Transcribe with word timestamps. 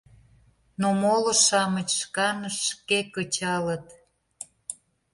—Но, 0.81 0.87
моло-шамыч 1.01 1.89
шканышт 2.01 2.61
шке 2.71 2.99
кычалыт. 3.13 3.85